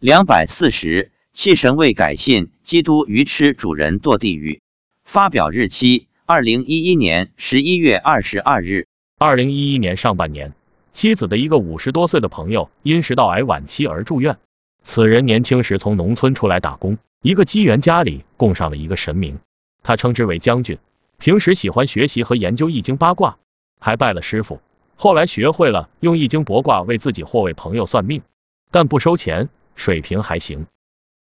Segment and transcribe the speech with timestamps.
[0.00, 4.60] 两百四十，弃神未改信，基督愚痴主人堕地狱。
[5.04, 8.86] 发表日期：二零一一年十一月二十二日。
[9.18, 10.52] 二零一一年上半年，
[10.92, 14.38] 妻子的一个五十多岁的朋友因食道癌晚期而住院。
[14.84, 19.40] 此人年轻时从农村出来打工，一个机缘家里供上了一个神明，
[19.82, 20.78] 他称之为将军。
[21.18, 23.38] 平时喜欢学习和研究易经八卦，
[23.80, 24.60] 还拜了师傅。
[24.94, 28.22] 后来学会了用易经卜卦为自己或为朋友算命，
[28.70, 29.48] 但不收钱。
[29.78, 30.66] 水平还行。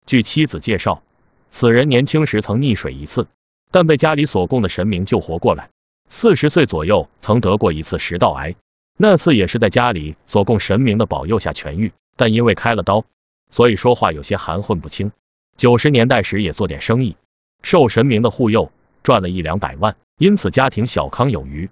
[0.07, 1.02] 据妻子介绍，
[1.51, 3.28] 此人年轻时曾溺水一次，
[3.70, 5.69] 但被家里所供的神明救活过来。
[6.09, 8.56] 四十岁左右曾得过一次食道癌，
[8.97, 13.05] 那次也是在家里所供神明的保佑下痊愈，但因为开了刀，
[13.50, 15.12] 所以说话有些含混不清。
[15.59, 17.16] 九十年代时也做点生意，
[17.62, 21.69] 受神明的护佑，赚了一两百万，因此家庭小康有余。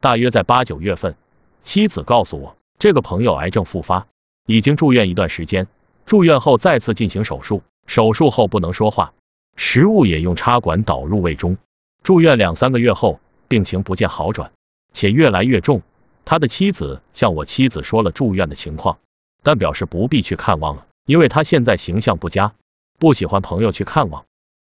[0.00, 1.16] 大约在八九月份，
[1.64, 4.06] 妻子告诉我，这个朋友癌症复发，
[4.46, 5.66] 已经住院一段时间。
[6.08, 9.12] 住院后再次进行手术，手术后不能说话，
[9.56, 11.58] 食物也用插管导入胃中。
[12.02, 14.50] 住院两三个月后，病情不见好转，
[14.94, 15.82] 且越来越重。
[16.24, 19.00] 他的妻子向我妻子说了住院的情况，
[19.42, 22.54] 但表示不必去看望了，因为他现在形象不佳，
[22.98, 24.24] 不喜欢朋友去看望。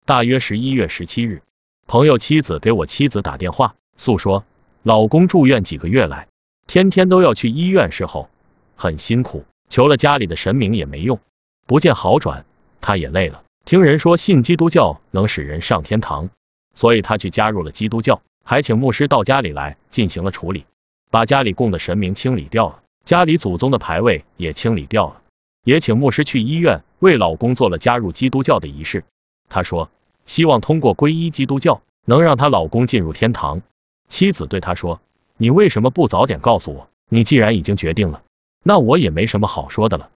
[0.07, 1.43] 大约十一月十七日，
[1.89, 4.45] 朋友妻子给我妻子打电话，诉说
[4.85, 6.29] 老公住院几个月来，
[6.69, 8.31] 天天都要去医院侍候，
[8.77, 9.45] 很辛苦。
[9.71, 11.19] 求了家里的神明也没用，
[11.67, 12.45] 不见好转，
[12.81, 13.43] 他也累了。
[13.65, 16.29] 听人说信基督教能使人上天堂，
[16.75, 20.67] 所以他去加入了基督教，还请牧师到家里来进行了处理，
[21.11, 25.23] 把家里供的神明清理掉了，家里祖宗的牌位也清理掉了，
[25.65, 29.05] 也请牧师去医院为老公做了加入基督教的仪式。
[29.49, 29.91] 他说
[30.27, 33.63] 希望通过皈依基督教能让她老公进入天堂。
[34.09, 35.01] 妻子对他说
[35.39, 36.89] ：“你为什么不早点告诉我？
[37.09, 38.23] 你既然已经决定了。”
[38.63, 40.11] 那我也没什么好说的了。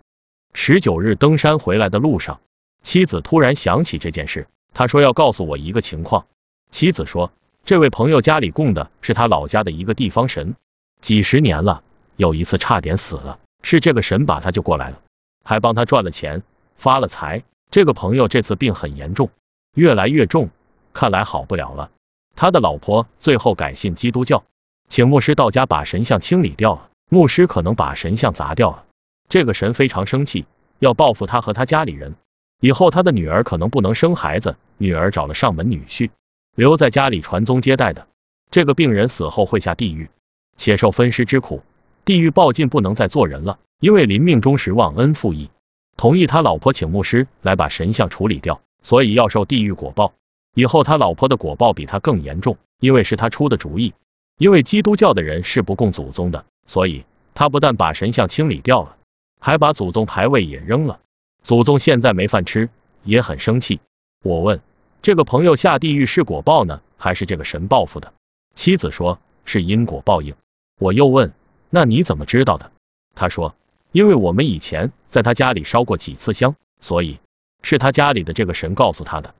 [0.52, 2.40] 十九日登山回来的路上，
[2.82, 6.26] 妻子突然想起这件事，他说要告诉我一个情况。
[6.70, 7.32] 妻子说，
[7.64, 10.56] 这位朋友家里供的是他老家的一个地方神，
[11.00, 11.82] 几十年了，
[12.16, 15.00] 有一次差点死了，是这个神把他救过来了，
[15.44, 16.42] 还帮他赚了钱，
[16.76, 17.42] 发了财。
[17.70, 19.30] 这个朋友这次病很严重，
[19.74, 20.48] 越来越重，
[20.92, 21.90] 看来好不了了。
[22.34, 24.44] 他的老婆最后改信基督教，
[24.88, 26.88] 请牧师到家把神像清理掉了。
[27.10, 28.84] 牧师可能把神像砸掉了，
[29.28, 30.46] 这个神非常生气，
[30.78, 32.14] 要报复他和他家里人。
[32.60, 36.10] 以后他的女儿可能不能生孩子，女儿找了上门女婿，
[36.54, 38.06] 留在家里传宗接代的。
[38.50, 40.08] 这个病人死后会下地狱，
[40.56, 41.62] 且受分尸之苦。
[42.04, 45.50] 地狱报尽，不能再做人了，因为临命终时忘恩负义，
[45.96, 50.14] 同意他老婆请牧师来把神像处理掉，所以要受地狱果报。
[50.54, 53.92] 以后他老婆的果报比他更严重，因为是他出的主意。
[54.38, 56.44] 因为基督教的人是不供祖宗的。
[56.66, 58.96] 所以，他不但把神像清理掉了，
[59.38, 61.00] 还把祖宗牌位也扔了。
[61.42, 62.68] 祖宗现在没饭吃，
[63.04, 63.80] 也很生气。
[64.22, 64.60] 我问
[65.02, 68.12] 这个朋友下地狱是果报呢，还是这个神报复的？
[68.54, 70.34] 妻子说是因果报应。
[70.78, 71.32] 我又问
[71.70, 72.72] 那你怎么知道的？
[73.14, 73.54] 他说
[73.92, 77.18] 因为我们以前在他家里烧过几次香，所以
[77.62, 79.34] 是他家里的这个神告诉他的。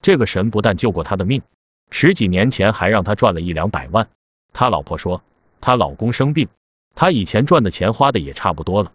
[0.00, 1.42] 这个神不但救过他的命，
[1.90, 4.08] 十几年前还让他赚了一两百万。
[4.52, 5.22] 他老婆说
[5.60, 6.48] 她老公生病。
[6.94, 8.92] 他以前赚的钱花的也差不多了。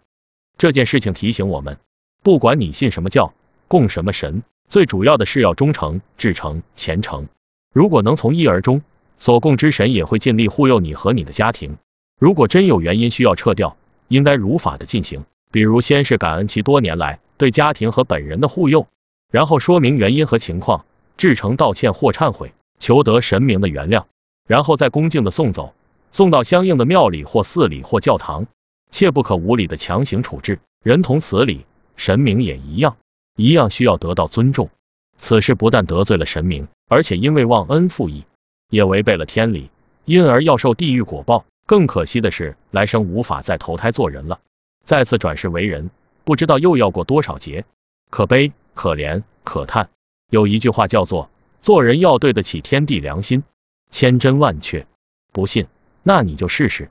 [0.56, 1.78] 这件事情提醒我们，
[2.22, 3.34] 不管你信什么教，
[3.68, 7.26] 供什么神，最主要的是要忠诚、至诚、虔诚。
[7.72, 8.82] 如果能从一而终，
[9.18, 11.76] 所供之神也会尽力护佑你和你的家庭。
[12.20, 13.76] 如果真有原因需要撤掉，
[14.08, 18.86] 应该如法的进行，比如先是感恩其多年来对家庭和本人的护佑，
[19.30, 20.84] 然后说明原因和情况，
[21.16, 24.04] 至诚道歉或忏悔，求得神明的原谅，
[24.46, 25.74] 然后再恭敬的送走。
[26.12, 28.46] 送到相应的庙里或寺里或教堂，
[28.94, 30.60] 切不可无理的强行处置。
[30.84, 31.66] 人同此理，
[31.96, 32.96] 神明也一样，
[33.34, 34.70] 一样需要得到尊重。
[35.16, 38.24] 此事不但得罪了神明，而且因为忘恩负义，
[38.70, 39.68] 也违背了天理，
[40.04, 41.44] 因而要受地狱果报。
[41.66, 44.38] 更可惜的是，来生无法再投胎做人了，
[44.84, 45.90] 再次转世为人，
[46.22, 47.64] 不知道又要过多少劫，
[48.10, 49.88] 可悲、可怜、可叹。
[50.30, 51.30] 有一句话叫做：
[51.62, 53.42] 做人要对得起天地良心，
[53.90, 54.86] 千真万确。
[55.32, 55.66] 不信。
[56.04, 56.90] 那你就试试。